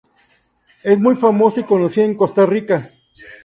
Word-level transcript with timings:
Es 0.83 0.97
muy 0.99 1.15
famosa 1.15 1.59
y 1.59 1.63
conocida 1.63 2.05
en 2.05 2.15
Costa 2.15 2.43
Rica. 2.47 2.89